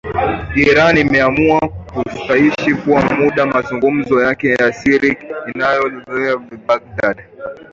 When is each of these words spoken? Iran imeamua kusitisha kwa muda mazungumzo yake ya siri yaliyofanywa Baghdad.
Iran 0.55 0.95
imeamua 0.97 1.59
kusitisha 1.67 2.75
kwa 2.75 3.03
muda 3.15 3.45
mazungumzo 3.45 4.21
yake 4.21 4.49
ya 4.53 4.73
siri 4.73 5.17
yaliyofanywa 5.59 6.41
Baghdad. 6.67 7.17